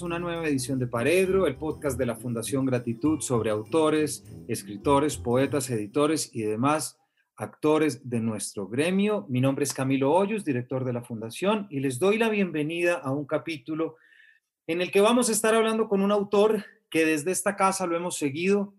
[0.00, 5.68] una nueva edición de Paredro, el podcast de la Fundación Gratitud sobre autores, escritores, poetas,
[5.68, 6.98] editores y demás
[7.36, 9.26] actores de nuestro gremio.
[9.28, 13.10] Mi nombre es Camilo Hoyos, director de la Fundación, y les doy la bienvenida a
[13.10, 13.96] un capítulo
[14.66, 17.94] en el que vamos a estar hablando con un autor que desde esta casa lo
[17.94, 18.72] hemos seguido,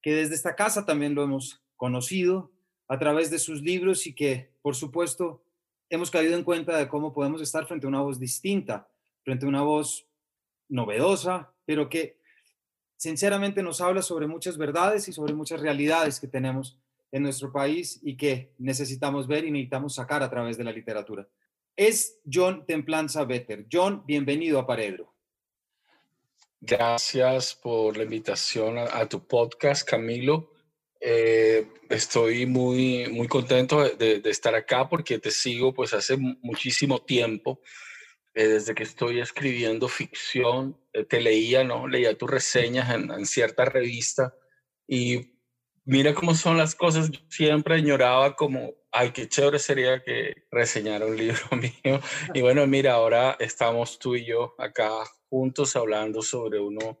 [0.00, 2.52] que desde esta casa también lo hemos conocido
[2.88, 5.42] a través de sus libros y que, por supuesto,
[5.90, 8.88] hemos caído en cuenta de cómo podemos estar frente a una voz distinta,
[9.24, 10.06] frente a una voz
[10.74, 12.18] novedosa, pero que
[12.96, 16.78] sinceramente nos habla sobre muchas verdades y sobre muchas realidades que tenemos
[17.12, 21.28] en nuestro país y que necesitamos ver y necesitamos sacar a través de la literatura.
[21.76, 23.66] Es John Templanza Better.
[23.72, 25.14] John, bienvenido a Paredro.
[26.60, 30.50] Gracias por la invitación a, tu podcast, Camilo.
[30.98, 37.60] Eh, estoy muy, muy contento de, estar acá porque te sigo pues hace muchísimo tiempo,
[38.34, 41.86] eh, desde que estoy escribiendo ficción, eh, te leía, ¿no?
[41.86, 44.34] Leía tus reseñas en, cierta revista
[44.88, 45.38] y
[45.84, 51.06] mira cómo son las cosas, Yo siempre añoraba como, ay, qué chévere sería que reseñara
[51.06, 52.00] un libro mío.
[52.34, 54.90] Y bueno, mira, ahora estamos tú y yo acá
[55.28, 56.98] juntos hablando sobre uno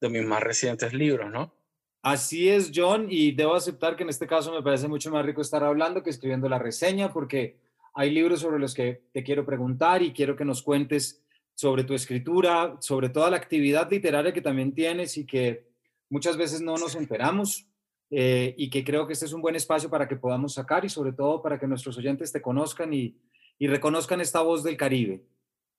[0.00, 1.54] de mis más recientes libros, ¿no?
[2.02, 5.40] Así es, John, y debo aceptar que en este caso me parece mucho más rico
[5.40, 7.63] estar hablando que escribiendo la reseña, porque
[7.94, 11.22] hay libros sobre los que te quiero preguntar y quiero que nos cuentes
[11.54, 15.68] sobre tu escritura, sobre toda la actividad literaria que también tienes y que
[16.10, 17.66] muchas veces no nos enteramos
[18.10, 20.88] eh, y que creo que este es un buen espacio para que podamos sacar y
[20.88, 23.16] sobre todo para que nuestros oyentes te conozcan y,
[23.58, 25.22] y reconozcan esta voz del Caribe.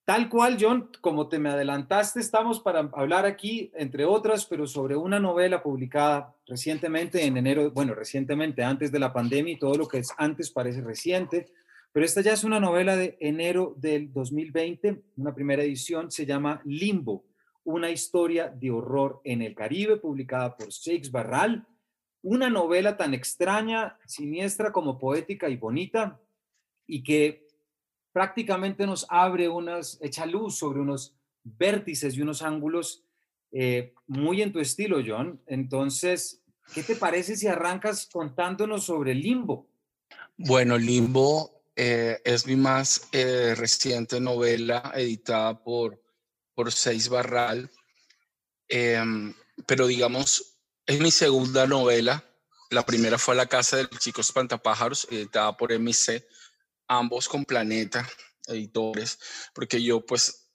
[0.06, 4.96] Tal cual, John, como te me adelantaste, estamos para hablar aquí, entre otras, pero sobre
[4.96, 9.88] una novela publicada recientemente en enero, bueno, recientemente, antes de la pandemia y todo lo
[9.88, 11.48] que es antes parece reciente,
[11.96, 16.60] pero esta ya es una novela de enero del 2020, una primera edición, se llama
[16.66, 17.24] Limbo,
[17.64, 21.66] una historia de horror en el Caribe, publicada por Shakes Barral,
[22.20, 26.20] una novela tan extraña, siniestra como poética y bonita,
[26.86, 27.48] y que
[28.12, 33.06] prácticamente nos abre unas, echa luz sobre unos vértices y unos ángulos
[33.52, 35.40] eh, muy en tu estilo, John.
[35.46, 39.70] Entonces, ¿qué te parece si arrancas contándonos sobre Limbo?
[40.36, 46.02] Bueno, Limbo eh, es mi más eh, reciente novela editada por,
[46.54, 47.70] por Seis Barral,
[48.68, 49.34] em,
[49.66, 52.24] pero digamos, es mi segunda novela.
[52.70, 56.24] La primera fue La Casa del Chico Espantapájaros, editada por MIC
[56.88, 58.08] ambos con Planeta
[58.46, 59.18] Editores,
[59.54, 60.46] porque yo pues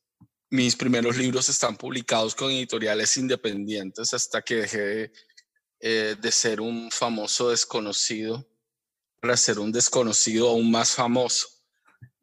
[0.49, 5.11] mis primeros libros están publicados con editoriales independientes hasta que dejé de,
[5.79, 8.50] eh, ser un famoso desconocido
[9.21, 11.47] para ser un desconocido aún más famoso.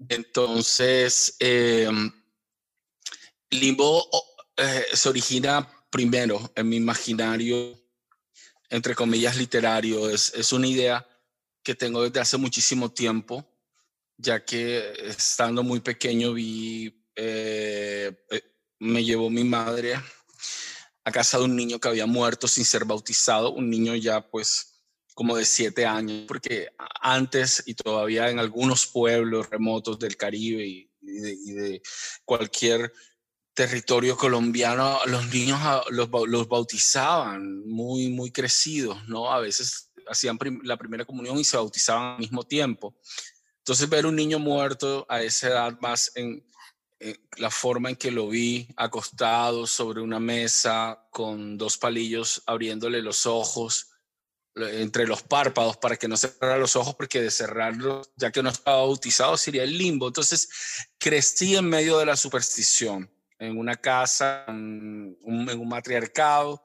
[0.08, 2.12] Entonces, em,
[3.50, 4.06] Limbo
[4.56, 7.80] eh, se origina primero en mi imaginario,
[8.68, 10.10] entre comillas, literario.
[10.10, 11.06] Es, es una idea
[11.62, 13.48] que tengo desde hace muchísimo tiempo
[14.18, 18.42] ya que estando muy pequeño vi, eh, eh,
[18.80, 19.94] me llevó mi madre
[21.04, 24.77] a casa de un niño que había muerto sin ser bautizado, un niño ya pues
[25.18, 26.68] como de siete años, porque
[27.00, 31.82] antes y todavía en algunos pueblos remotos del Caribe y, de,
[32.24, 32.92] cualquier
[33.52, 35.58] territorio colombiano, los niños
[35.90, 36.08] los,
[36.48, 39.32] bautizaban muy, muy crecidos, ¿no?
[39.32, 42.96] A veces hacían la primera comunión y se bautizaban al mismo tiempo.
[43.56, 46.46] Entonces ver un niño muerto a esa edad más en,
[47.38, 53.26] la forma en que lo vi acostado sobre una mesa con dos palillos abriéndole los
[53.26, 53.87] ojos
[54.58, 58.50] entre los párpados para que no cerrara los ojos porque de cerrarlos ya que no
[58.50, 60.48] estaba bautizado sería el limbo entonces
[60.98, 66.62] crecí en medio de la superstición en una casa en un matriarcado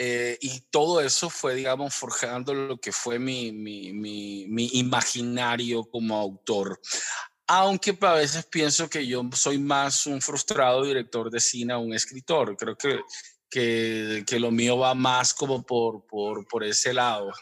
[0.00, 6.16] eh, y todo eso fue, digamos, forjando lo que fue mi, mi, mi, imaginario como
[6.16, 6.80] autor.
[7.48, 12.56] Aunque a veces pienso que yo soy más un frustrado director de cine, un escritor.
[12.56, 13.00] Creo que,
[13.50, 17.32] que, que lo mío va más como por, por, por ese lado.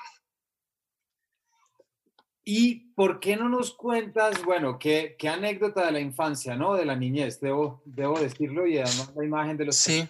[2.45, 6.75] ¿Y por qué no nos cuentas, bueno, qué, qué, anécdota de la infancia, ¿no?
[6.75, 9.77] De la niñez, debo, debo decirlo, y además la imagen de los...
[9.77, 10.09] Sí.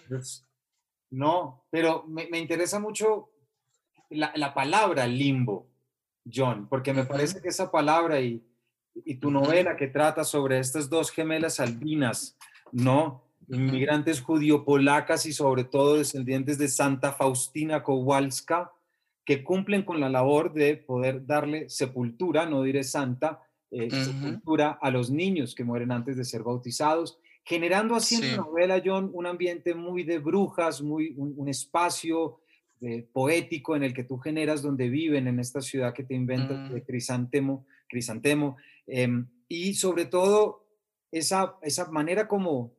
[1.09, 3.31] No, pero me, interesa mucho
[4.09, 5.67] la, palabra limbo,
[6.31, 8.43] John, porque me parece que esa palabra y,
[9.19, 12.35] tu novela que trata sobre estas dos gemelas albinas,
[12.71, 13.26] ¿no?
[13.49, 18.71] Inmigrantes judío-polacas y sobre todo descendientes de Santa Faustina Kowalska,
[19.23, 23.41] que cumplen con la labor de poder darle sepultura, no diré santa,
[23.71, 28.37] eh, sepultura a los niños que mueren antes de ser bautizados generando así en la
[28.43, 32.41] novela, John, un ambiente muy de brujas, muy, un, espacio
[32.81, 36.69] eh, poético en el que tú generas donde viven en esta ciudad que te inventas
[36.69, 36.83] de mm.
[36.83, 40.65] Crisantemo, Crisantemo em, y sobre todo
[41.09, 42.73] esa, esa manera como,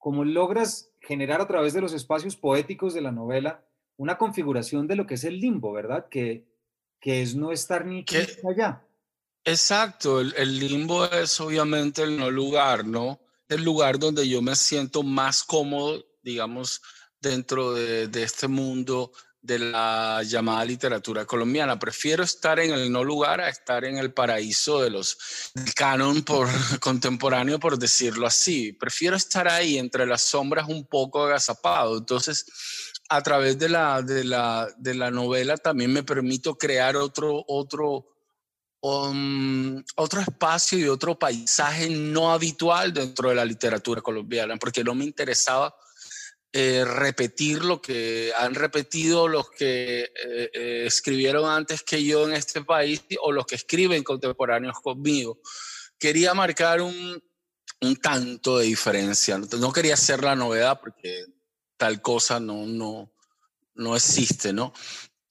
[0.00, 3.64] como logras generar a través de los espacios poéticos de la novela
[3.98, 6.08] una configuración de lo que es el limbo, ¿verdad?
[6.08, 6.48] Que,
[6.98, 8.82] que es no estar ni aquí ni allá.
[9.44, 13.20] Exacto, el, limbo es obviamente el no lugar, ¿no?
[13.46, 16.80] El lugar donde yo me siento más cómodo, digamos,
[17.20, 21.78] dentro de, de este mundo de la llamada literatura colombiana.
[21.78, 25.16] Prefiero estar en el no lugar a estar en el paraíso de los
[25.74, 26.48] canon por,
[26.80, 28.72] contemporáneo, por decirlo así.
[28.72, 31.98] Prefiero estar ahí entre las sombras un poco agazapado.
[31.98, 32.46] Entonces,
[33.08, 38.06] a través de la, de la, de la novela también me permito crear otro, otro,
[38.82, 44.94] um, otro espacio y otro paisaje no habitual dentro de la literatura colombiana, porque no
[44.94, 45.74] me interesaba
[46.52, 50.10] eh, repetir lo que han repetido los que eh,
[50.52, 55.38] eh, escribieron antes que yo en este país o los que escriben contemporáneos conmigo.
[55.96, 57.22] Quería marcar un,
[57.82, 59.38] un tanto de diferencia.
[59.38, 61.24] No quería hacer la novedad porque
[61.76, 63.12] tal cosa no, no,
[63.74, 64.72] no existe, ¿no?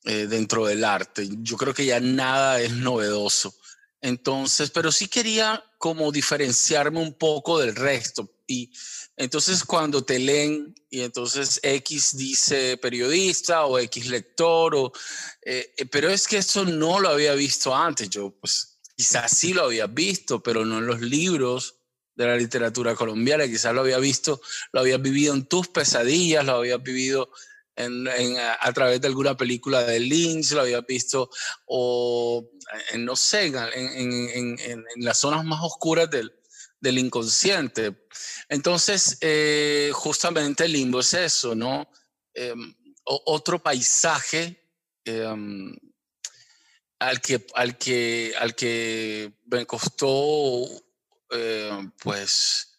[0.01, 1.27] dentro del arte.
[1.41, 3.53] Yo creo que ya nada es novedoso.
[4.01, 8.31] Entonces, pero sí quería como diferenciarme un poco del resto.
[8.47, 8.71] Y
[9.19, 14.93] entonces cuando te leen y entonces X dice periodista o X lector, o,
[15.41, 18.09] eh, eh, pero es que eso no lo había visto antes.
[18.09, 21.75] Yo pues quizás sí lo había visto, pero no en los libros
[22.15, 24.39] de la literatura colombiana, quizás lo había visto,
[24.71, 27.29] lo había vivido en tus pesadillas, lo había vivido
[27.75, 31.29] en, a, través de alguna película de Lynch, lo había visto,
[31.65, 32.49] o
[32.93, 36.38] en, no sé, en, en las zonas más oscuras del,
[36.79, 38.07] del inconsciente.
[38.47, 41.89] Entonces, eh, justamente el limbo es eso, ¿no?
[42.33, 42.73] Em,
[43.03, 44.71] otro paisaje
[45.03, 45.75] em,
[46.99, 50.65] al, que, al, que, al que me costó,
[51.31, 52.69] em, pues,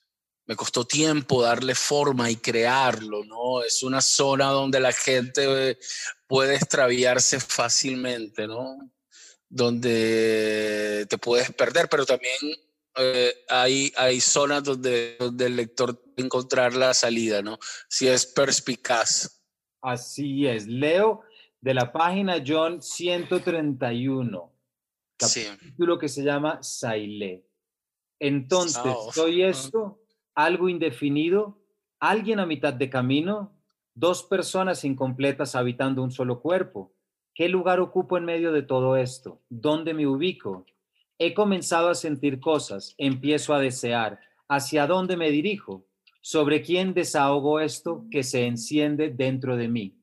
[0.47, 3.63] me costó tiempo darle forma y crearlo, ¿no?
[3.63, 5.79] Es una zona donde la gente
[6.27, 8.77] puede extraviarse fácilmente, ¿no?
[9.49, 12.37] Donde te puedes perder, pero también
[12.97, 17.59] eh, hay, hay zonas donde, donde el lector encontrar la salida, ¿no?
[17.89, 19.43] Si es perspicaz.
[19.83, 20.67] Así es.
[20.67, 21.23] Leo
[21.61, 24.53] de la página John 131,
[25.17, 27.47] capítulo que se llama Saile.
[28.19, 30.03] Entonces, ¿soy esto?
[30.35, 31.59] ¿Algo indefinido?
[31.99, 33.57] ¿Alguien a mitad de camino?
[33.95, 36.95] ¿Dos personas incompletas habitando un solo cuerpo?
[37.35, 39.43] ¿Qué lugar ocupo en medio de todo esto?
[39.49, 40.67] ¿Dónde me ubico?
[41.23, 44.19] He comenzado a sentir cosas, empiezo a desear.
[44.49, 45.85] ¿Hacia dónde me dirijo?
[46.23, 49.95] ¿Sobre quién desahogo esto que se enciende dentro de mí?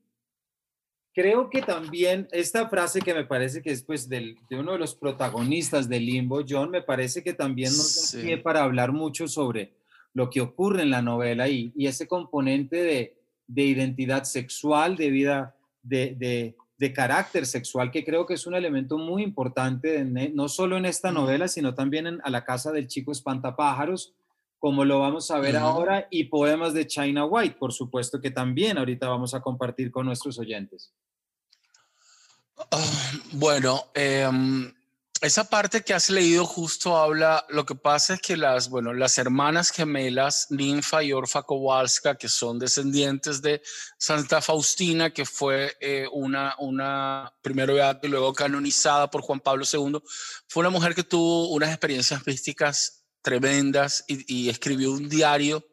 [1.12, 4.94] Creo que también esta frase que me parece que es pues de uno de los
[4.94, 9.72] protagonistas del limbo, John, me parece que también nos da pie para hablar mucho sobre
[10.14, 13.16] lo que ocurre en la novela y, ese componente de,
[13.48, 16.54] de, identidad sexual, de vida, de, de
[16.92, 21.48] carácter sexual, que creo que es un elemento muy importante, no solo en esta novela,
[21.48, 24.14] sino también en A la casa del chico espantapájaros,
[24.58, 28.78] como lo vamos a ver ahora, y poemas de China White, por supuesto, que también
[28.78, 30.92] ahorita vamos a compartir con nuestros oyentes.
[32.70, 34.72] Ah, bueno, em,
[35.20, 39.18] esa parte que has leído justo habla, lo que pasa es que las, bueno, las
[39.18, 43.60] hermanas gemelas, Ninfa y Orfa Kowalska, que son descendientes de
[43.98, 50.00] Santa Faustina, que fue eh, una, una, primero y luego canonizada por Juan Pablo II,
[50.46, 55.66] fue una mujer que tuvo unas experiencias místicas tremendas y, escribió un diario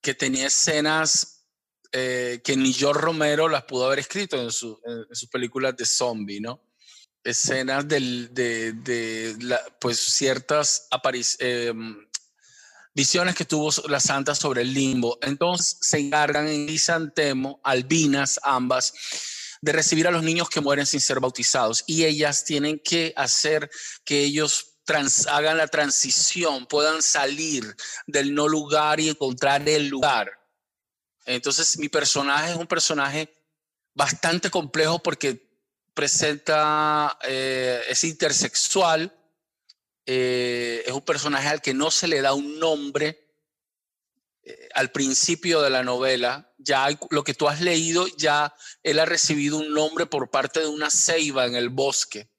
[0.00, 1.46] que tenía escenas
[1.92, 6.40] eh, que ni George Romero las pudo haber escrito en, en sus películas de zombie,
[6.40, 6.69] ¿no?
[7.24, 10.88] Escenas de, de pues ciertas
[11.38, 12.06] em,
[12.94, 15.18] visiones que tuvo la santa sobre el limbo.
[15.22, 18.92] Entonces se encargan en Lisantemo, albinas ambas,
[19.60, 23.70] de recibir a los niños que mueren sin ser bautizados y ellas tienen que hacer
[24.04, 24.66] que ellos
[25.28, 30.30] hagan la transición, puedan salir del no lugar y encontrar el lugar.
[31.26, 33.32] Entonces mi personaje es un personaje
[33.94, 35.49] bastante complejo porque
[36.00, 39.14] presenta, eh, es intersexual,
[40.06, 43.36] eh, es un personaje al que no se le da un nombre
[44.42, 46.54] eh, al principio de la novela.
[46.56, 50.68] Ya lo que tú has leído, ya él ha recibido un nombre por parte de
[50.68, 52.30] una ceiba en el bosque,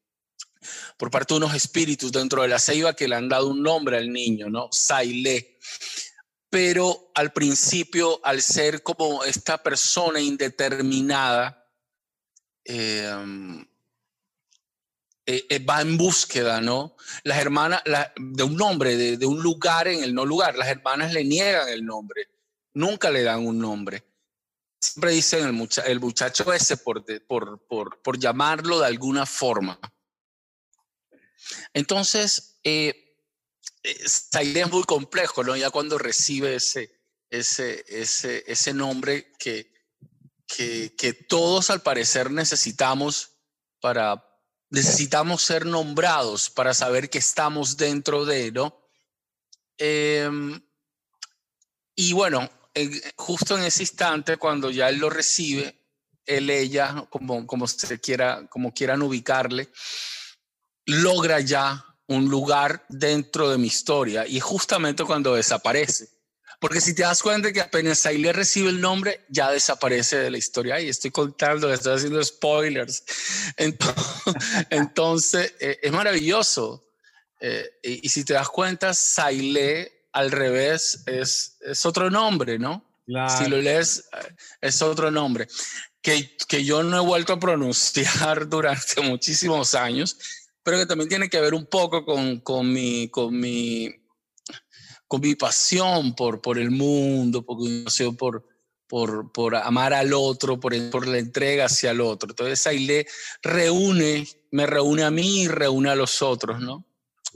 [0.98, 3.98] por parte de unos espíritus dentro de la ceiba que le han dado un nombre
[3.98, 4.70] al niño, ¿no?
[4.72, 5.60] Saile.
[6.50, 11.61] pero al principio, al ser como esta persona indeterminada,
[15.32, 16.96] eh, eh, va en búsqueda, ¿no?
[17.24, 17.82] Las hermanas,
[18.18, 21.86] de un nombre, de, un lugar en el no lugar, las hermanas le niegan el
[21.86, 22.28] nombre,
[22.74, 24.04] nunca le dan un nombre.
[24.80, 25.54] Siempre dicen el,
[26.00, 27.06] muchacho ese por,
[28.20, 29.80] llamarlo de alguna forma.
[31.74, 33.16] Entonces, eh,
[34.42, 35.56] idea es muy complejo, ¿no?
[35.56, 36.90] Ya cuando recibe ese
[38.74, 39.71] nombre que,
[40.56, 43.32] que, todos al parecer necesitamos
[43.80, 44.24] para,
[44.70, 48.78] necesitamos ser nombrados para saber que estamos dentro de, ¿no?
[49.78, 50.62] Em,
[51.96, 52.50] y bueno,
[53.16, 55.78] justo en ese instante, cuando ya él lo recibe,
[56.26, 59.72] él, ella, como, como, se quiera, como quieran ubicarle,
[60.86, 66.21] logra ya un lugar dentro de mi historia y justamente cuando desaparece.
[66.62, 70.38] Porque si te das cuenta que apenas le recibe el nombre, ya desaparece de la
[70.38, 70.80] historia.
[70.80, 73.04] Y estoy contando, estoy haciendo spoilers.
[74.70, 76.88] Entonces, eh, es maravilloso.
[77.40, 82.86] Eh, y, si te das cuenta, Saile al revés es, es otro nombre, ¿no?
[83.08, 85.48] Si lo lees, eh, es otro nombre.
[86.00, 90.16] Que, que yo no he vuelto a pronunciar durante muchísimos años
[90.64, 93.90] pero que también tiene que ver un poco con, con, mi, con, mi,
[95.12, 97.58] con mi pasión por, por el mundo, por,
[98.18, 98.46] por,
[98.88, 102.30] por, por amar al otro, por, por la entrega hacia el otro.
[102.30, 103.06] Entonces Aile
[103.42, 106.86] reúne, me reúne a mí y reúne a los otros, ¿no?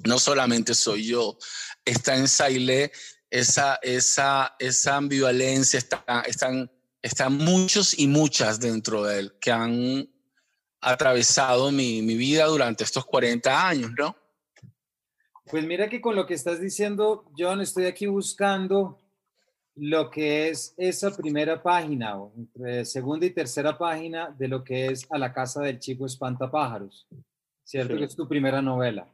[0.05, 1.37] No solamente soy yo,
[1.83, 2.93] está en Saile
[3.29, 10.09] esa, esa, esa ambivalencia, está, están, están muchos y muchas dentro de él que han
[10.79, 14.15] atravesado mi, mi vida durante estos 40 años, ¿no?
[15.49, 18.99] Pues mira que con lo que estás diciendo, John, estoy aquí buscando
[19.75, 24.87] lo que es esa primera página, o entre segunda y tercera página de lo que
[24.87, 27.07] es A la casa del chico espantapájaros,
[27.63, 27.95] ¿cierto?
[27.95, 29.07] Que es tu primera novela.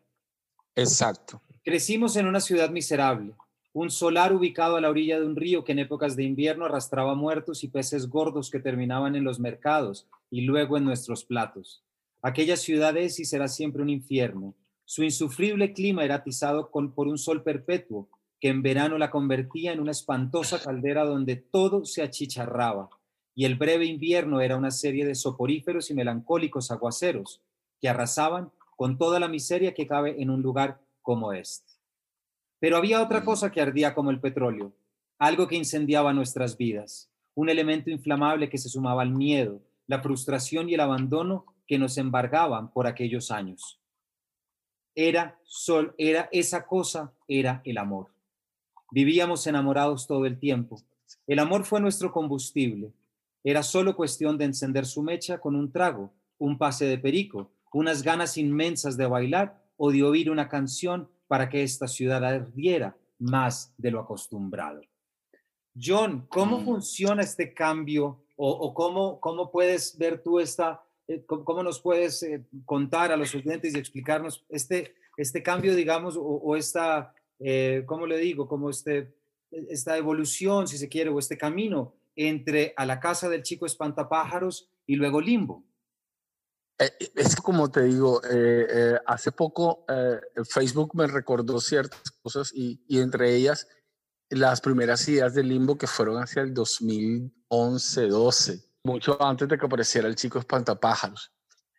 [0.76, 1.42] Exacto.
[1.64, 3.34] Crecimos en una ciudad miserable,
[3.74, 7.16] un solar ubicado a la orilla de un río que en épocas de invierno arrastraba
[7.16, 11.84] muertos y peces gordos que terminaban en los mercados y luego en nuestros platos.
[12.22, 14.56] Aquella ciudad es y será siempre un infierno.
[14.94, 18.10] Su insufrible clima era atizado con, por un sol perpetuo
[18.42, 22.90] que en verano la convertía en una espantosa caldera donde todo se achicharraba,
[23.34, 27.42] y el breve invierno era una serie de soporíferos y melancólicos aguaceros
[27.80, 31.72] que arrasaban con toda la miseria que cabe en un lugar como este.
[32.60, 34.74] Pero había otra cosa que ardía como el petróleo,
[35.20, 40.68] algo que incendiaba nuestras vidas, un elemento inflamable que se sumaba al miedo, la frustración
[40.68, 43.81] y el abandono que nos embargaban por aquellos años.
[44.96, 48.08] Era sol, era esa cosa, era el amor.
[48.92, 50.82] Vivíamos enamorados todo el tiempo.
[51.28, 52.92] El amor fue nuestro combustible.
[53.44, 58.04] Era solo cuestión de encender su mecha con un trago, un pase de perico, unas
[58.04, 63.74] ganas inmensas de bailar o de oír una canción para que esta ciudad ardiera más
[63.78, 64.82] de lo acostumbrado.
[65.82, 66.66] John, ¿cómo mm.
[66.66, 70.84] funciona este cambio o, cómo, cómo puedes ver tú esta,
[71.26, 76.56] cómo, nos puedes eh, contar a los estudiantes y explicarnos este, este cambio, digamos, o,
[76.56, 78.48] esta, eh, ¿cómo le digo?
[78.48, 79.14] Como este,
[79.52, 84.70] esta evolución, si se quiere, o este camino entre a la casa del chico espantapájaros
[84.86, 85.64] y luego limbo.
[86.82, 89.86] Eh, es como te digo, eh, eh, hace poco
[90.50, 93.68] Facebook me recordó ciertas cosas y, y, entre ellas
[94.30, 100.08] las primeras ideas del limbo que fueron hacia el 2011-12, mucho antes de que apareciera
[100.08, 101.32] el chico espantapájaros.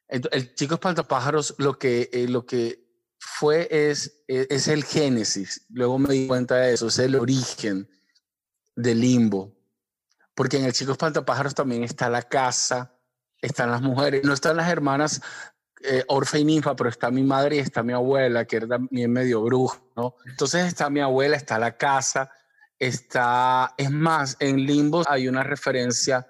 [0.08, 2.84] El, chico espantapájaros lo que, lo que
[3.18, 7.88] fue es, es el génesis, luego me di cuenta de eso, es el origen
[8.76, 9.56] del limbo,
[10.34, 12.94] porque en el chico espantapájaros también está la casa,
[13.40, 15.22] están las mujeres, no están las hermanas
[15.84, 19.10] eh, Orfe y Ninfa, pero está mi madre y está mi abuela, que era también
[19.10, 20.14] medio bruja, ¿no?
[20.26, 22.30] Entonces está mi abuela, está la casa,
[22.78, 26.26] está, es más, en Limbo hay una referencia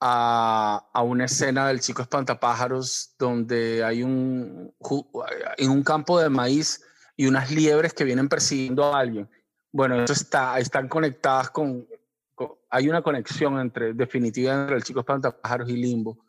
[0.00, 4.74] a, una escena del chico espantapájaros donde hay un,
[5.56, 6.82] en un campo de maíz
[7.16, 9.28] y unas liebres que vienen persiguiendo a alguien.
[9.72, 11.86] Bueno, eso está, están conectadas con,
[12.70, 16.24] hay una conexión entre, definitiva entre el chico espantapájaros y Limbo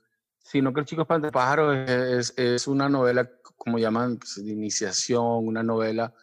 [0.46, 5.64] sino que El Chico Espantapájaros es, es una novela, como llaman, pues, de iniciación, una
[5.64, 6.14] novela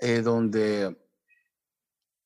[0.00, 0.96] eh, donde,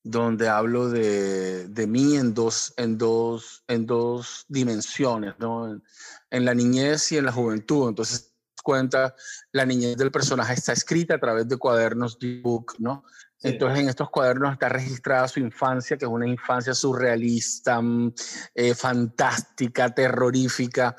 [0.02, 5.70] donde hablo de, de, mí en dos, en, dos, en dos dimensiones, ¿no?
[5.70, 5.82] En,
[6.30, 7.88] en, la niñez y en la juventud.
[7.88, 9.14] Entonces, cuenta,
[9.52, 13.04] la niñez del personaje está escrita a través de cuadernos de book, ¿no?
[13.42, 18.12] Entonces en estos cuadernos está registrada su infancia, que es una infancia surrealista, mm,
[18.54, 20.94] eh, fantástica, terrorífica,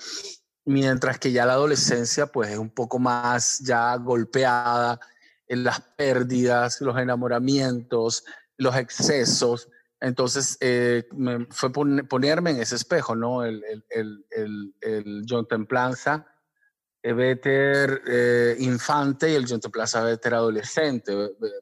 [0.66, 5.00] mientras que ya la adolescencia pues es un poco más ya golpeada
[5.48, 8.24] en las pérdidas, los enamoramientos,
[8.58, 9.70] los excesos.
[10.00, 11.08] Entonces eh,
[11.50, 13.44] fue ponerme en ese espejo, ¿no?
[13.44, 16.26] El, el, el, el John Templanza
[17.04, 21.14] Veter eh, infante y el John Plaza Veter adolescente,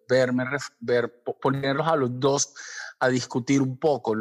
[0.07, 0.45] verme,
[0.79, 2.53] ver, ponerlos a los dos
[2.99, 4.15] a discutir un poco.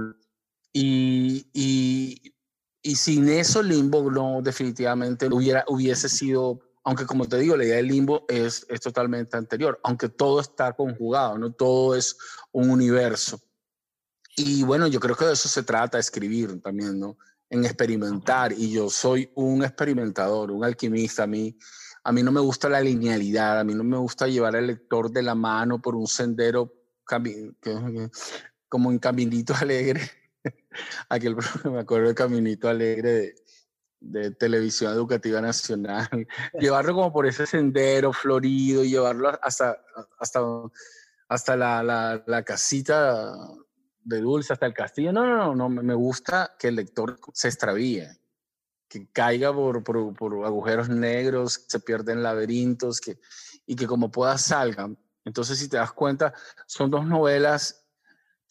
[0.73, 2.35] Y, y,
[2.83, 7.77] y, sin eso Limbo no definitivamente hubiera, hubiese sido, aunque como te digo, la idea
[7.77, 12.17] del Limbo es, es totalmente anterior, aunque todo está conjugado, no todo es
[12.53, 13.41] un universo.
[14.37, 17.19] Y bueno, yo creo que de eso se trata, escribir también, ¿no?
[17.51, 21.25] en experimentar y yo soy un experimentador, un alquimista.
[21.25, 21.57] A mí,
[22.05, 25.11] a mí no me gusta la linealidad, a mí no me gusta llevar al lector
[25.11, 26.73] de la mano por un sendero
[28.69, 30.03] como un caminito alegre.
[31.09, 33.35] Aquel me acuerdo del caminito alegre de,
[34.01, 36.09] de Televisión Educativa Nacional.
[36.59, 39.79] Llevarlo como por ese sendero florido y llevarlo hasta,
[40.19, 40.41] hasta,
[41.29, 43.35] hasta la, la, la casita
[44.09, 45.13] de dulce hasta el castillo.
[45.13, 48.09] No, no, no, me gusta que el lector se extravíe,
[48.89, 53.21] que caiga por, por, por agujeros negros, se pierda en laberintos, que,
[53.67, 54.89] y que como pueda salga.
[55.25, 56.33] Entonces, si te das cuenta,
[56.67, 57.85] son dos novelas.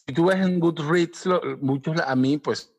[0.06, 1.28] Si tú ves en Goodreads,
[1.60, 2.72] muchos, a mí, pues,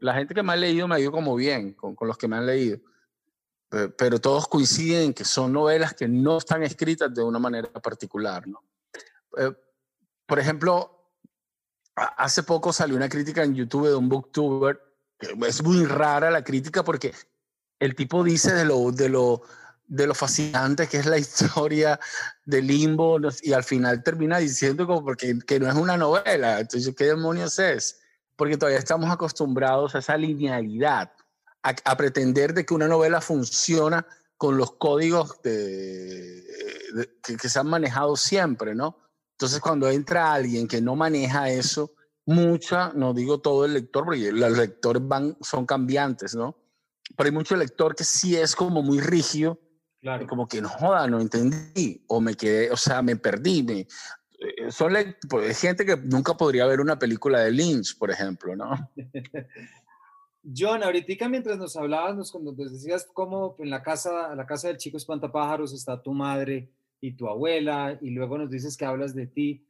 [0.00, 2.28] la gente que me ha leído me ha ido como bien con, con los que
[2.28, 2.78] me han leído.
[3.68, 8.46] Pero, todos coinciden en que son novelas que no están escritas de una manera particular,
[8.46, 8.62] ¿no?
[9.36, 9.52] Eh,
[10.24, 11.10] por ejemplo,
[11.94, 14.80] hace poco salió una crítica en YouTube de un booktuber,
[15.18, 17.12] que es muy rara la crítica porque
[17.78, 19.42] el tipo dice de lo, de lo,
[19.86, 21.98] de lo fascinante que es la historia
[22.44, 26.60] de Limbo y al final termina diciendo como porque que no es una novela.
[26.60, 28.00] Entonces, ¿qué demonios es?
[28.36, 31.12] Porque todavía estamos acostumbrados a esa linealidad,
[31.62, 36.44] a, pretender de que una novela funciona con los códigos de,
[37.22, 38.98] que, que se han manejado siempre, ¿no?
[39.32, 41.92] Entonces, cuando entra alguien que no maneja eso,
[42.26, 46.56] mucha, no digo todo el lector, porque los lectores van, son cambiantes, ¿no?
[47.16, 49.60] Pero hay mucho lector que sí es como muy rígido,
[50.00, 50.26] claro.
[50.26, 53.62] como que no joda, no entendí, o me quedé, o sea, me perdí.
[53.62, 53.86] Me,
[54.38, 54.94] eh, son
[55.28, 58.90] pues, gente que nunca podría ver una película de Lynch, por ejemplo, ¿no?
[60.56, 64.76] John, ahorita mientras nos hablabas, nos, nos decías cómo en la casa, la casa del
[64.76, 66.70] chico espantapájaros está tu madre,
[67.00, 69.64] y tu abuela, y luego nos dices que hablas de ti.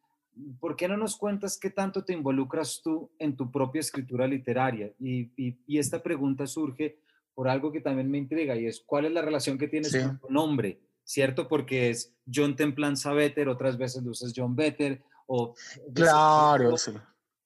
[0.61, 4.93] ¿Por qué no nos cuentas qué tanto te involucras tú en tu propia escritura literaria?
[5.01, 6.99] Y, y, esta pregunta surge
[7.35, 10.19] por algo que también me intriga y es cuál es la relación que tienes con
[10.19, 11.49] tu nombre, ¿cierto?
[11.49, 15.55] Porque es John Templanza Better, otras veces lo usas John Better, o...
[15.95, 16.93] Claro, sí.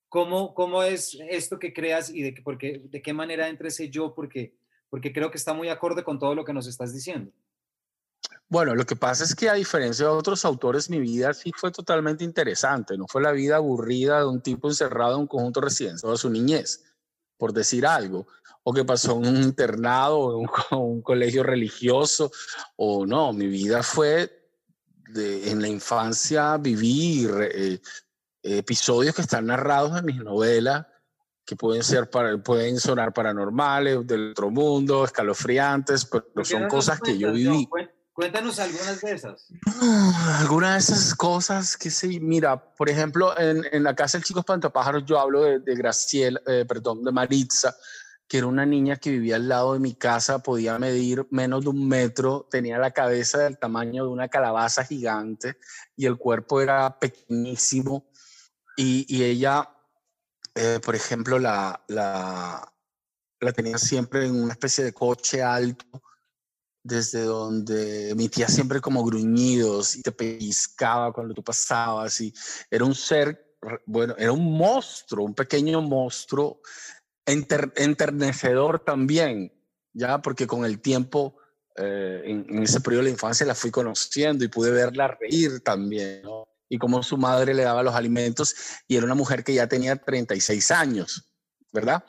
[0.09, 4.12] ¿Cómo, ¿Cómo es esto que creas y de, porque, de qué manera entra ese yo?
[4.12, 4.57] Porque,
[4.88, 7.31] porque creo que está muy acorde con todo lo que nos estás diciendo.
[8.49, 11.70] Bueno, lo que pasa es que a diferencia de otros autores, mi vida sí fue
[11.70, 12.99] totalmente interesante.
[12.99, 16.29] No fue la vida aburrida de un tipo encerrado en un conjunto residencial toda su
[16.29, 16.83] niñez,
[17.40, 18.26] por decir algo,
[18.62, 22.31] o que pasó en un internado o en un, colegio religioso,
[22.76, 24.31] o no, mi vida fue
[25.16, 27.81] en la infancia, vivir eh,
[28.42, 30.87] episodios que están narrados en mis novelas,
[31.46, 37.16] que pueden, ser para, pueden sonar paranormales, del otro mundo, escalofriantes, pero son cosas que
[37.16, 37.66] yo viví.
[38.20, 39.46] Cuéntanos algunas de esas.
[40.40, 44.40] algunas de esas cosas que sí, mira, por ejemplo, en, en la casa del chico
[44.40, 47.74] espantapájaros yo hablo de, de Graciela, eh, perdón, de Maritza,
[48.28, 51.70] que era una niña que vivía al lado de mi casa, podía medir menos de
[51.70, 55.56] un metro, tenía la cabeza del tamaño de una calabaza gigante
[55.96, 58.11] y el cuerpo era pequeñísimo.
[58.76, 59.66] Y, y ella,
[60.54, 62.70] eh, por ejemplo, la, la,
[63.40, 66.02] la tenía siempre en una especie de coche alto
[66.83, 72.33] desde donde emitía siempre como gruñidos y te pellizcaba cuando tú pasabas y
[72.71, 76.61] era un ser, bueno, era un monstruo, un pequeño monstruo
[77.27, 79.53] enternecedor también,
[79.93, 81.37] ya porque con el tiempo,
[81.77, 86.23] eh, en, ese periodo de la infancia la fui conociendo y pude verla reír también.
[86.69, 88.55] Y como su madre le daba los alimentos
[88.87, 91.30] y era una mujer que ya tenía 36 años.
[91.72, 92.04] ¿Verdad?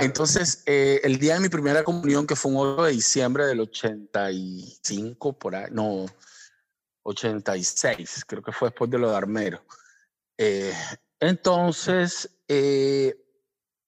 [0.00, 3.60] Entonces, eh, el día de mi primera comunión, que fue un 8 de diciembre del
[3.60, 6.06] 85, por ahí, no,
[7.02, 9.64] 86, creo que fue después de lo de Armero.
[10.36, 10.74] Eh,
[11.20, 13.16] entonces, eh,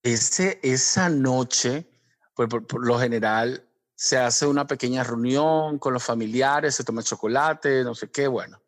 [0.03, 1.91] ese, esa noche,
[2.35, 3.65] pues por, lo general,
[3.95, 8.63] se hace una pequeña reunión con los familiares, se toma chocolate, no sé qué, bueno.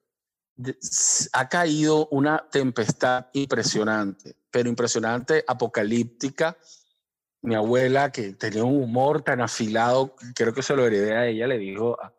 [1.33, 6.57] Ha caído una tempestad impresionante, pero impresionante, apocalíptica.
[7.43, 11.47] Mi abuela, que tenía un humor tan afilado, creo que se lo heredé a ella,
[11.47, 12.13] le dijo a,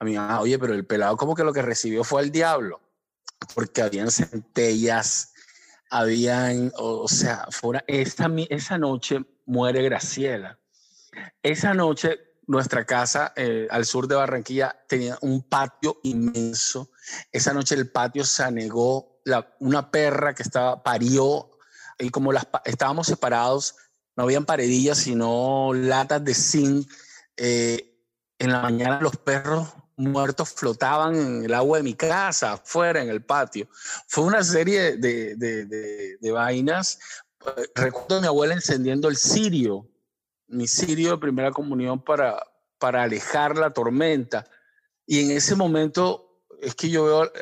[0.00, 2.80] mi mamá, oye, pero el pelado como que lo que recibió fue el diablo,
[3.54, 5.32] porque habían centellas,
[5.90, 10.58] habían, o, sea, fuera, esta, esa noche muere Graciela.
[11.42, 16.90] Esa noche nuestra casa eh, al sur de Barranquilla tenía un patio inmenso.
[17.32, 19.20] Esa noche el patio se anegó,
[19.60, 21.50] una perra que estaba, parió,
[21.98, 23.76] y como las, estábamos separados,
[24.16, 26.90] no habían paredillas, sino latas de zinc.
[27.36, 27.90] Eh,
[28.38, 33.08] en la mañana los perros muertos flotaban en el agua de mi casa, afuera, en
[33.08, 33.68] el patio.
[34.06, 36.98] Fue una serie de, de, de vainas.
[37.74, 39.88] Recuerdo a mi abuela encendiendo el cirio
[40.54, 42.42] mi sirio de primera comunión para,
[42.78, 44.46] para alejar la tormenta.
[45.06, 47.32] Y en ese momento es que yo veo,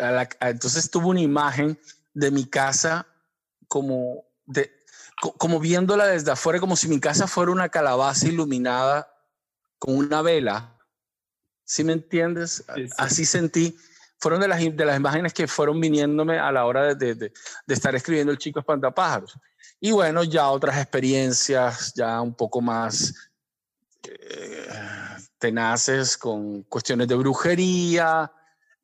[0.40, 1.78] entonces tuve una imagen
[2.14, 3.06] de mi casa
[3.68, 4.70] como, de,
[5.38, 9.12] como viéndola desde afuera, como si mi casa fuera una calabaza iluminada
[9.78, 10.76] con una vela.
[11.64, 12.64] ¿Sí me entiendes?
[12.98, 13.76] Así sentí.
[14.18, 17.32] Fueron de las, de las imágenes que fueron viniéndome a la hora de, de,
[17.66, 19.36] de estar escribiendo El Chico Espantapájaros.
[19.80, 23.14] Y bueno, ya otras experiencias, ya un poco más
[24.04, 24.68] eh,
[25.38, 28.30] tenaces con cuestiones de brujería,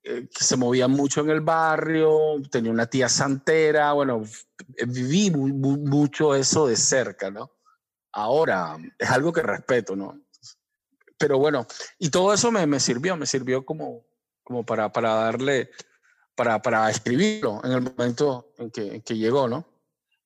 [0.03, 4.23] eh, se movían mucho en el barrio, tenía una tía santera, bueno,
[4.87, 7.53] viví mucho eso de cerca, ¿no?
[8.13, 10.21] Ahora es algo que respeto, ¿no?
[11.19, 11.67] Pero bueno,
[11.99, 14.07] y todo eso me, me sirvió, me sirvió como,
[14.45, 15.71] como para, para darle,
[16.35, 19.67] para, para escribirlo en el momento en que, en que llegó, ¿no?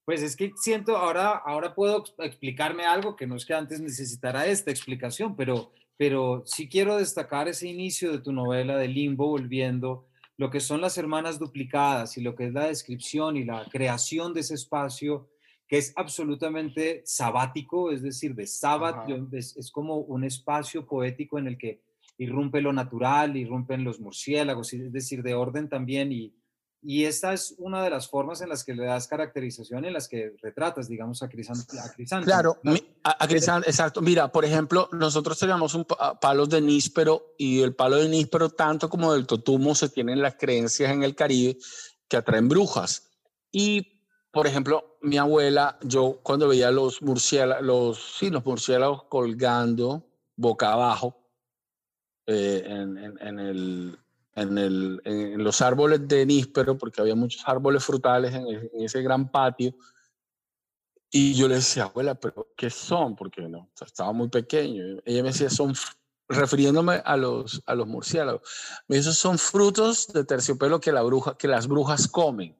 [0.05, 4.47] Pues es que siento, ahora, ahora puedo explicarme algo que no es que antes necesitara
[4.47, 10.09] esta explicación, pero, pero sí quiero destacar ese inicio de tu novela de Limbo, volviendo
[10.37, 14.35] lo que son las hermanas duplicadas y lo que es la descripción y la creación
[14.35, 15.31] de ese espacio
[15.69, 21.47] que es absolutamente sabático, es decir, de sábado, es, es, como un espacio poético en
[21.47, 21.83] el que
[22.19, 26.35] irrumpe lo natural, irrumpen los murciélagos, es decir, de orden también y,
[26.85, 30.09] y esta es una de las formas en las que le das caracterización, en las
[30.09, 31.65] que retratas, digamos, a Crisante.
[32.25, 32.59] Claro,
[33.05, 34.03] a, Crisante, exacto.
[34.03, 35.87] Mira, por ejemplo, nosotros teníamos un
[36.21, 40.35] palos de níspero y el palo de níspero, tanto como del totumo, se tienen las
[40.35, 41.57] creencias en el Caribe
[42.09, 43.11] que atraen brujas.
[43.53, 50.09] Y, por ejemplo, mi abuela, yo cuando veía los murciélagos, los, sí, los murciélagos colgando
[50.35, 51.17] boca abajo
[52.27, 54.02] eh, en el
[54.35, 59.31] en, el, en, los árboles de níspero, porque había muchos árboles frutales en, ese gran
[59.31, 59.75] patio.
[61.11, 63.15] Y yo le decía, abuela, ¿pero qué son?
[63.15, 65.01] Porque no, estaba muy pequeño.
[65.05, 65.75] Ella me decía, son,
[66.29, 68.43] refiriéndome a los, a los murciélagos,
[68.89, 72.57] me dice, son frutos de terciopelo que, la bruja, que las brujas comen.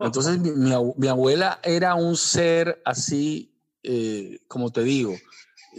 [0.00, 0.50] Entonces, mi,
[0.96, 5.14] mi, abuela era un ser así, eh, como te digo,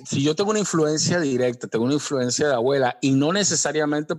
[0.05, 4.15] si yo tengo una influencia directa, tengo una influencia de abuela, y no necesariamente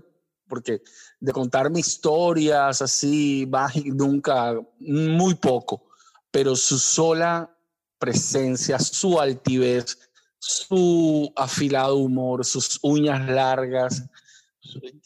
[0.49, 0.83] porque
[1.21, 3.49] de contarme historias así,
[3.87, 5.85] nunca, muy poco,
[6.31, 7.55] pero su sola
[7.99, 9.99] presencia, su altivez,
[10.39, 14.05] su afilado humor, sus uñas largas,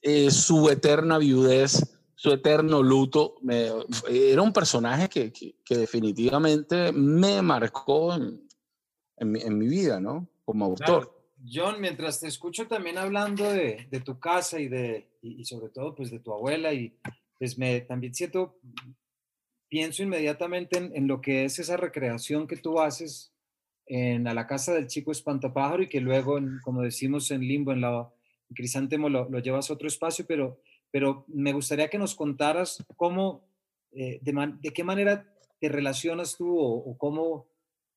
[0.03, 1.83] eh, su eterna viudez,
[2.15, 3.35] su eterno luto,
[4.09, 8.47] era un personaje que, definitivamente me marcó en,
[9.19, 10.29] mi, vida, ¿no?
[10.45, 11.22] Como autor.
[11.51, 16.11] John, mientras te escucho también hablando de, tu casa y, de, y, sobre todo pues
[16.11, 16.97] de tu abuela, y
[17.39, 18.59] pues me también siento,
[19.69, 23.33] pienso inmediatamente en, lo que es esa recreación que tú haces
[23.87, 27.81] en a la casa del chico espantapájaro y que luego, como decimos en Limbo, en
[27.81, 28.13] la
[28.49, 32.85] en Crisantemo lo, lo, llevas a otro espacio, pero, pero me gustaría que nos contaras
[32.97, 33.49] cómo,
[33.93, 35.27] eh, de, de, qué manera
[35.59, 37.52] te relacionas tú o cómo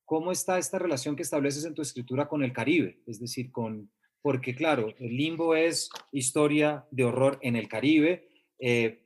[0.06, 3.02] ¿cómo está esta relación que estableces en tu escritura con el Caribe?
[3.06, 3.90] Es decir, con,
[4.22, 9.02] porque claro, el limbo es historia de horror en el Caribe, eh,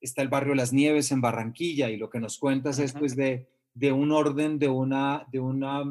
[0.00, 3.48] está el barrio Las Nieves en Barranquilla y lo que nos cuentas es pues de,
[3.74, 5.82] de un orden, de una, de una,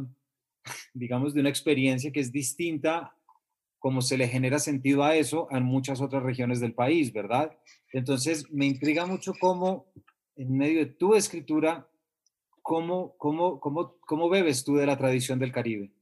[0.93, 3.15] digamos, de una experiencia que es distinta
[3.83, 7.51] como se le genera sentido a eso en muchas otras regiones del país, ¿verdad?
[7.91, 9.91] Entonces, me intriga mucho cómo
[10.37, 11.85] en medio de tu escritura
[12.63, 15.93] ¿cómo, cómo, cómo, cómo bebes tú de la tradición del Caribe?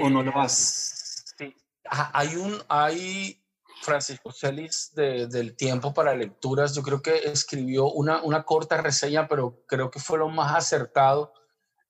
[0.00, 0.30] ¿O no lo?
[0.30, 1.56] Eh, sí.
[1.84, 3.42] Hay un, hay
[3.82, 9.26] Francisco Celis de, del Tiempo para Lecturas, yo creo que escribió una, una corta reseña,
[9.26, 11.32] pero creo que fue lo más acertado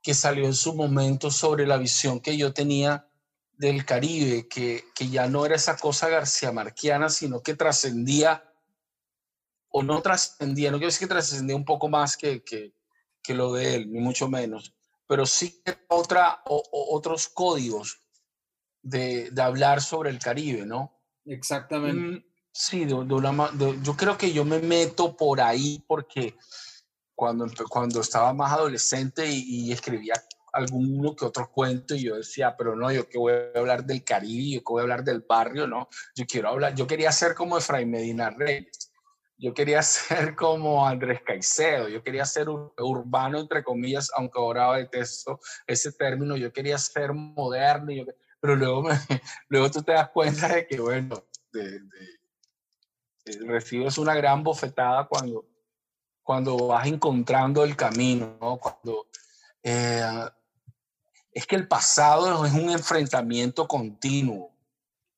[0.01, 3.07] que salió en su momento sobre la visión que yo tenía
[3.53, 8.52] del Caribe, que, que ya no era esa cosa garcía marquiana, sino que trascendía
[9.73, 12.75] o no trascendía, no quiero decir que trascendía un poco más que, que,
[13.23, 14.75] que, lo de él, ni mucho menos,
[15.07, 18.01] pero sí otra, o, otros códigos
[18.83, 21.01] de, de, hablar sobre el Caribe, ¿no?
[21.25, 22.19] Exactamente.
[22.19, 26.37] Mm, sí, de, de, yo creo que yo me meto por ahí porque
[27.15, 30.15] cuando, cuando estaba más adolescente y, y escribía
[30.53, 34.05] alguno que otro cuento y yo decía, pero no, yo que voy a hablar del
[34.05, 37.35] Caribe, yo que voy a hablar del barrio, no, yo quiero hablar, yo quería ser
[37.35, 38.92] como Efraín Medina Reyes,
[39.43, 45.41] yo quería ser como Andrés Caicedo, yo quería ser urbano, entre comillas, aunque ahora detesto
[45.67, 48.05] ese término, yo quería ser moderno, yo,
[48.41, 48.85] pero luego,
[49.49, 51.81] luego tú te das cuenta de que, bueno, de,
[53.47, 55.45] recibes una gran bofetada cuando,
[56.23, 58.59] cuando vas encontrando el camino, ¿no?
[58.59, 59.09] Cuando...
[59.63, 60.03] Eh,
[61.33, 64.53] es que el pasado es un enfrentamiento continuo.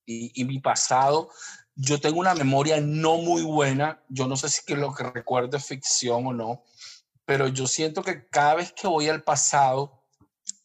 [0.07, 1.31] Y, mi pasado,
[1.77, 4.03] yo tengo una memoria no muy buena.
[4.09, 6.63] Yo no sé si que lo que recuerdo es ficción o no,
[7.25, 10.05] pero yo siento que cada vez que voy al pasado,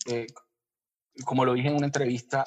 [0.07, 0.27] eh,
[1.25, 2.45] como lo dije en una entrevista,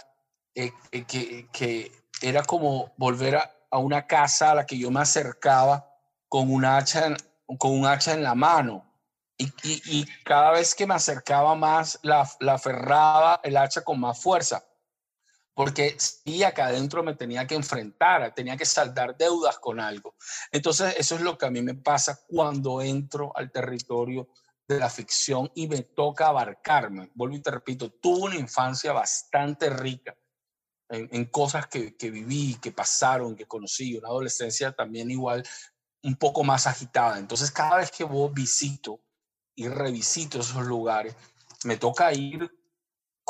[0.54, 4.92] eh, eh, que, que, era como volver a, a, una casa a la que yo
[4.92, 5.88] me acercaba
[6.28, 7.16] con un hacha
[7.58, 8.92] con un hacha en la mano
[9.38, 14.64] y, cada vez que me acercaba más, la, la aferraba el hacha con más fuerza,
[15.54, 20.14] porque sí, acá adentro me tenía que enfrentar, tenía que saldar deudas con algo.
[20.50, 24.28] Entonces, eso es lo que a mí me pasa cuando entro al territorio
[24.66, 27.10] de la ficción y me toca abarcarme.
[27.14, 30.16] Vuelvo y te repito, tuve una infancia bastante rica
[30.88, 35.42] en, cosas que, que, viví, que pasaron, que conocí, una adolescencia también igual
[36.02, 37.18] un poco más agitada.
[37.18, 39.00] Entonces, cada vez que vos visito
[39.54, 41.14] y revisito esos lugares,
[41.64, 42.50] me toca ir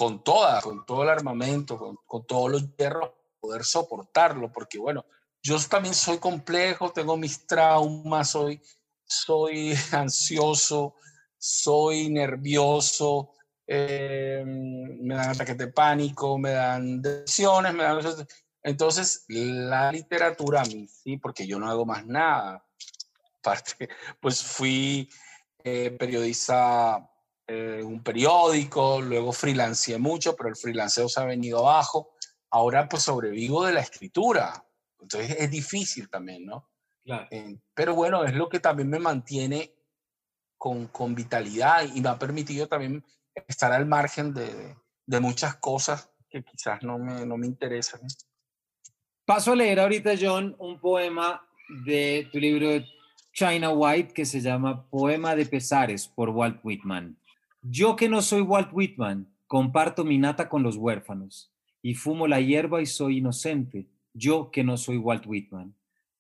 [0.03, 5.07] con toda, con todo el armamento, con, con todos los hierros, poder soportarlo, porque bueno,
[5.41, 8.61] yo también soy complejo, tengo mis traumas, soy,
[9.05, 10.97] soy ansioso,
[11.39, 13.31] soy nervioso,
[13.65, 18.01] eh, me dan ataques de pánico, me dan depresiones, me dan...
[18.65, 22.67] Entonces, la literatura a mí, sí, porque yo no hago más nada.
[23.39, 23.89] Aparte,
[24.21, 25.09] pues fui
[25.63, 27.09] eh, periodista
[27.47, 32.15] en un periódico, luego freelanceé mucho, pero el freelanceo se ha venido abajo.
[32.51, 34.65] Ahora pues sobrevivo de la escritura.
[35.01, 36.69] Entonces es difícil también, ¿no?
[37.05, 37.27] Claro.
[37.31, 39.75] Eh, pero bueno, es lo que también me mantiene
[40.57, 43.05] con, con vitalidad y me ha permitido también
[43.49, 44.77] estar al margen de,
[45.07, 48.01] de muchas cosas que quizás no me, no me interesan.
[49.25, 51.47] Paso a leer ahorita, John, un poema
[51.85, 52.85] de tu libro
[53.33, 57.19] China White que se llama Poema de Pesares por Walt Whitman.
[57.65, 62.41] Yo que no soy Walt Whitman, comparto mi nata con los huérfanos y fumo la
[62.41, 63.89] hierba y soy inocente.
[64.13, 65.77] Yo que no soy Walt Whitman.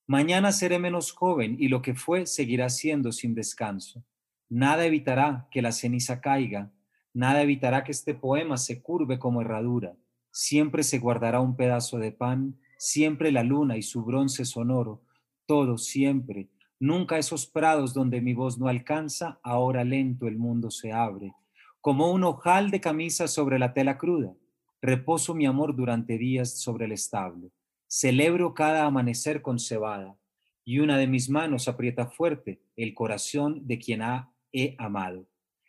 [0.06, 4.04] Mañana seré menos joven y lo que fue seguirá siendo sin descanso.
[4.48, 6.70] Nada evitará que la ceniza caiga,
[7.12, 9.96] nada evitará que este poema se curve como herradura.
[10.30, 15.02] Siempre se guardará un pedazo de pan, siempre la luna y su bronce sonoro,
[15.46, 16.50] todo siempre,
[16.82, 21.32] Nunca esos prados donde mi voz no alcanza, ahora lento el mundo se abre.
[21.80, 24.34] Como un ojal de camisa sobre la tela cruda,
[24.80, 27.52] reposo mi amor durante días sobre el establo.
[27.86, 30.18] Celebro cada amanecer con cebada,
[30.64, 35.28] y una de mis manos aprieta fuerte el corazón de quien ha, he amado.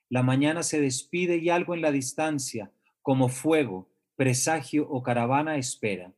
[0.10, 2.72] La mañana se despide y algo en la distancia,
[3.04, 6.12] como fuego, presagio o caravana espera.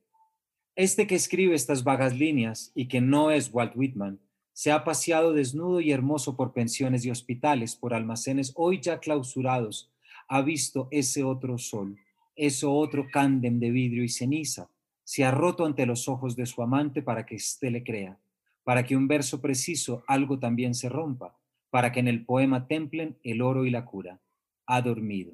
[0.77, 4.21] Este que escribe estas vagas líneas y que no es Walt Whitman,
[4.55, 9.91] se ha paseado desnudo y hermoso por pensiones y hospitales, por almacenes hoy ya clausurados,
[10.29, 11.97] ha visto ese otro sol,
[12.37, 14.69] ese otro cándem de vidrio y ceniza,
[15.03, 18.17] se ha roto ante los ojos de su amante para que éste le crea,
[18.63, 21.37] para que un verso preciso algo también se rompa,
[21.69, 24.21] para que en el poema templen el oro y la cura.
[24.67, 25.33] Ha dormido,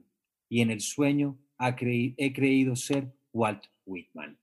[0.49, 4.40] y en el sueño he creído ser Walt Whitman.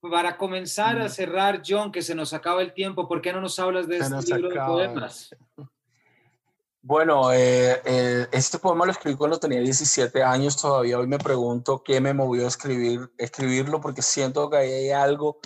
[0.00, 1.08] Para comenzar a mm.
[1.08, 4.34] cerrar, John, que se nos acaba el tiempo, ¿por qué no nos hablas de este
[4.34, 5.34] libro de poemas?
[6.80, 11.82] Bueno, eh, eh, este poema lo escribí cuando tenía 17 años, todavía hoy me pregunto
[11.82, 15.40] qué me movió a escribir, escribirlo, porque siento que hay algo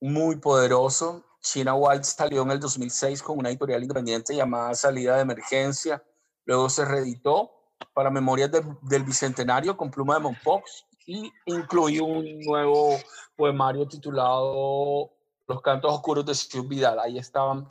[0.00, 1.24] muy poderoso.
[1.42, 6.02] China White salió en el 2006 con una editorial independiente llamada Salida de Emergencia,
[6.44, 7.50] luego se reeditó
[7.92, 8.50] para Memorias
[8.82, 12.96] del Bicentenario con pluma de Monpox y incluyó un nuevo
[13.36, 15.10] poemario titulado
[15.46, 16.98] Los cantos oscuros de Ciudad Vidal.
[16.98, 17.66] Ahí estaban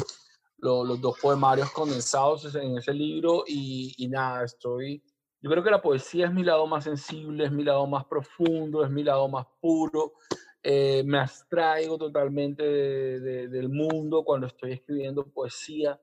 [0.58, 5.04] los, dos poemarios condensados en ese libro y, y, nada, estoy...
[5.42, 8.84] Yo creo que la poesía es mi lado más sensible, es mi lado más profundo,
[8.84, 10.14] es mi lado más puro
[10.62, 16.00] eh, me abstraigo totalmente del mundo cuando estoy escribiendo poesía.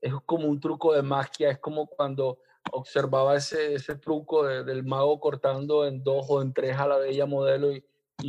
[0.00, 2.38] Es como un truco de magia, es como cuando
[2.70, 7.26] observaba ese, ese truco del mago cortando en dos o en tres a la bella
[7.26, 7.84] modelo y,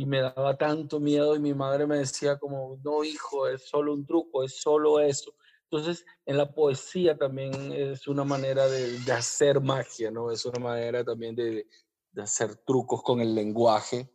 [0.06, 4.04] me daba tanto miedo y mi madre me decía como, no hijo, es solo un
[4.04, 5.32] truco, es solo eso.
[5.70, 10.32] Entonces, en la poesía también es una manera de, de hacer magia, ¿no?
[10.32, 11.68] Es una manera también de,
[12.10, 14.10] de, hacer trucos con el lenguaje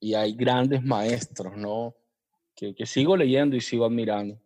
[0.00, 1.94] y hay grandes maestros, ¿no?
[2.56, 4.36] Que, que sigo leyendo y sigo admirando.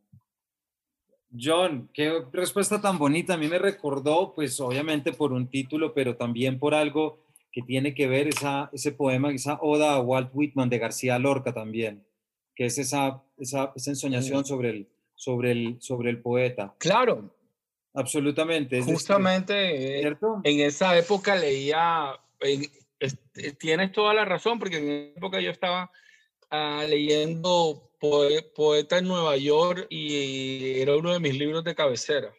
[1.38, 3.34] John, qué respuesta tan bonita.
[3.34, 7.18] A mí me recordó, pues obviamente por un título, pero también por algo
[7.50, 11.52] que tiene que ver esa, ese poema, esa oda a Walt Whitman de García Lorca
[11.52, 12.04] también,
[12.54, 16.74] que es esa, esa, esa ensoñación sobre el, sobre el, sobre el poeta.
[16.78, 17.34] Claro.
[17.94, 18.82] Absolutamente.
[18.82, 20.40] Justamente ¿cierto?
[20.42, 22.18] en esa época leía,
[23.58, 25.92] tienes toda la razón, porque en esa época yo estaba
[26.50, 27.92] uh, leyendo
[28.54, 32.32] Poeta en Nueva York y era uno de mis libros de cabecera.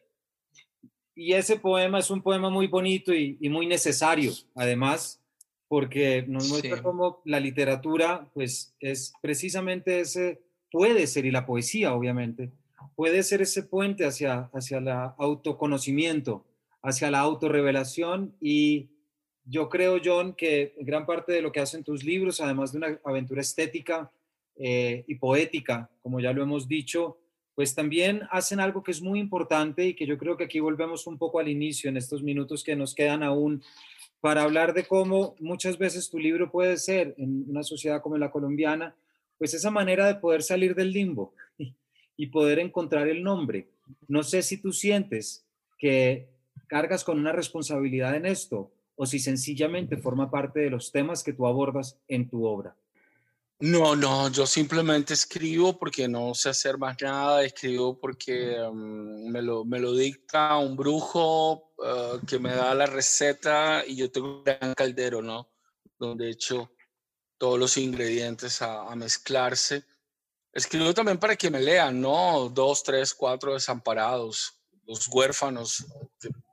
[1.15, 5.21] Y ese poema es un poema muy bonito y, muy necesario, además,
[5.67, 11.93] porque nos muestra cómo la literatura, pues, es precisamente ese, puede ser, y la poesía,
[11.93, 12.51] obviamente,
[12.95, 16.45] puede ser ese puente hacia, hacia el autoconocimiento,
[16.82, 18.89] hacia la autorrevelación y
[19.45, 22.99] yo creo, John, que gran parte de lo que hacen tus libros, además de una
[23.04, 24.12] aventura estética
[24.58, 27.18] eh, y poética, como ya lo hemos dicho,
[27.56, 31.08] pues también hacen algo que es muy importante y que yo creo que aquí volvemos
[31.08, 33.63] un poco al inicio en estos minutos que nos quedan aún
[34.20, 38.32] para hablar de cómo muchas veces tu libro puede ser en una sociedad como la
[38.32, 38.96] colombiana,
[39.38, 41.34] pues esa manera de poder salir del limbo
[42.18, 43.70] y poder encontrar el nombre.
[44.08, 45.46] No sé si tú sientes
[45.78, 46.28] que
[46.68, 51.34] cargas con una responsabilidad en esto o si sencillamente forma parte de los temas que
[51.34, 52.76] tú abordas en tu obra.
[53.60, 59.41] No, no, yo simplemente escribo porque no sé hacer más nada, escribo porque mm, me,
[59.41, 64.39] lo, me, lo, dicta un brujo ah, que me da la receta y yo tengo
[64.39, 65.50] un gran caldero, ¿no?
[65.98, 66.70] Donde echo
[67.38, 69.86] todos los ingredientes a, mezclarse.
[70.52, 72.50] Escribo también para que me lean, ¿no?
[72.50, 75.86] Dos, tres, cuatro desamparados, los huérfanos.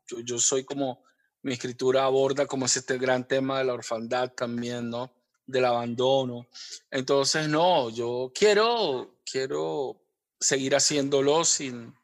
[0.07, 1.03] Yo, yo soy como,
[1.43, 5.13] mi escritura aborda como este gran tema de la orfandad también, ¿no?
[5.47, 6.47] Del abandono.
[6.91, 10.03] Entonces, no, yo quiero, quiero
[10.39, 11.95] seguir haciéndolo sin,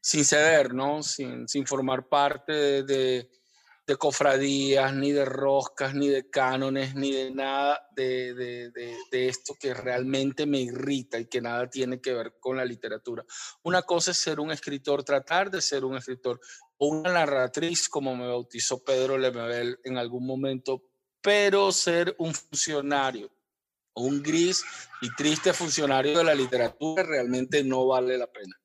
[0.00, 1.02] sin ceder, ¿no?
[1.02, 3.30] Sin, sin formar parte de,
[3.86, 9.74] de, cofradías, ni de roscas, ni de cánones, ni de nada de, de, esto que
[9.74, 13.24] realmente me irrita y que nada tiene que ver con la literatura.
[13.62, 16.40] Una cosa es ser un escritor, tratar de ser un escritor,
[16.78, 20.91] o una narratriz, como me bautizó Pedro Lemebel en algún momento
[21.22, 23.30] pero ser un funcionario,
[23.94, 24.64] un gris
[25.00, 28.56] y triste funcionario de la literatura realmente no vale la pena.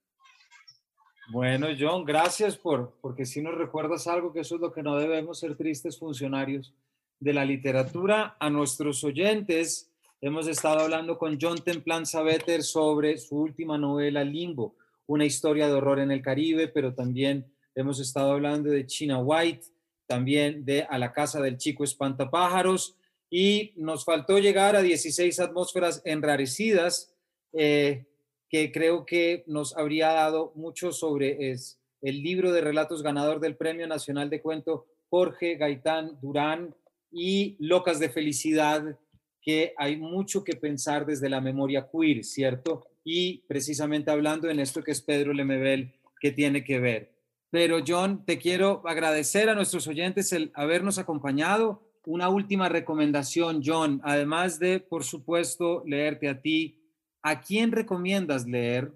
[1.29, 4.97] Bueno, John, gracias por, porque si nos recuerdas algo, que eso es lo que no
[4.97, 6.73] debemos ser tristes funcionarios
[7.19, 8.37] de la literatura.
[8.39, 9.91] A nuestros oyentes,
[10.21, 15.73] hemos estado hablando con John Templan Sabeter sobre su última novela, Limbo, una historia de
[15.73, 19.65] horror en el Caribe, pero también hemos estado hablando de China White,
[20.07, 22.95] también de A la Casa del Chico Espantapájaros
[23.29, 27.13] y nos faltó llegar a 16 atmósferas enrarecidas,
[27.53, 28.05] eh,
[28.49, 33.57] que creo que nos habría dado mucho sobre es, el libro de relatos ganador del
[33.57, 36.75] Premio Nacional de Cuento Jorge Gaitán Durán
[37.11, 38.97] y Locas de Felicidad,
[39.41, 42.87] que hay mucho que pensar desde la memoria queer, ¿cierto?
[43.03, 47.16] Y precisamente hablando en esto que es Pedro Lemebel, que tiene que ver.
[47.49, 51.83] Pero John, te quiero agradecer a nuestros oyentes el habernos acompañado.
[52.05, 56.81] Una última recomendación, John, además de, por supuesto, leerte a ti,
[57.21, 58.93] ¿a quién recomiendas leer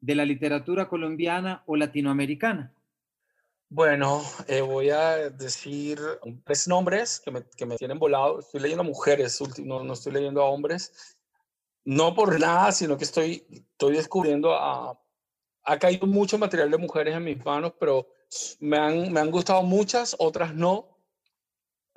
[0.00, 2.72] de la literatura colombiana o latinoamericana?
[3.70, 5.98] Bueno, eh, voy a decir
[6.44, 8.40] tres nombres que me, que me, tienen volado.
[8.40, 11.16] Estoy leyendo mujeres, no, no estoy leyendo a hombres.
[11.84, 14.98] No por nada, sino que estoy, estoy descubriendo a
[15.64, 18.08] ha caído mucho material de mujeres en mis manos, pero
[18.60, 20.98] me han, me han gustado muchas, otras no.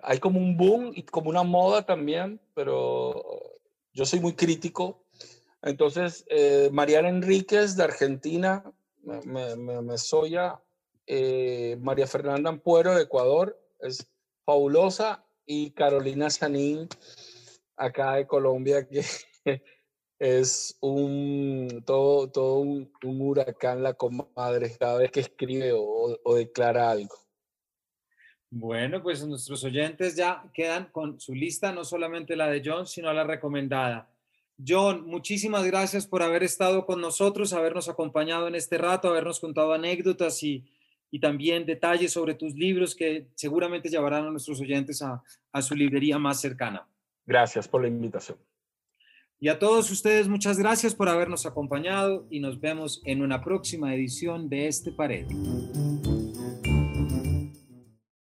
[0.02, 3.60] Hay como un boom y como una moda también, pero
[3.94, 5.04] yo soy muy crítico.
[5.62, 8.64] Entonces, eh, Mariana Enríquez de Argentina,
[9.04, 10.62] me, me, me soya.
[11.06, 14.08] Eh, María Fernanda Ampuero de Ecuador, es
[14.46, 15.24] fabulosa.
[15.46, 16.90] Y Carolina Sanín,
[17.78, 19.04] acá de Colombia, que
[20.20, 26.90] es un todo, todo un, huracán la comadre cada vez que escribe o, o, declara
[26.90, 27.16] algo.
[28.50, 33.12] Bueno, pues nuestros oyentes ya quedan con su lista, no solamente la de John, sino
[33.14, 34.10] la recomendada.
[34.66, 39.74] John, muchísimas gracias por haber estado con nosotros, habernos acompañado en este rato, habernos contado
[39.74, 40.66] anécdotas y,
[41.20, 46.20] también detalles sobre tus libros que seguramente llevarán a nuestros oyentes a, a su librería
[46.20, 46.88] más cercana.
[47.26, 48.38] Gracias por la invitación.
[49.40, 53.94] Y a todos ustedes, muchas gracias por habernos acompañado y nos vemos en una próxima
[53.94, 55.28] edición de este Pared.